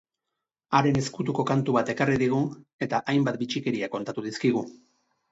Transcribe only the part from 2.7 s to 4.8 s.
eta hainbat bitxikeria kontatu dizkigu.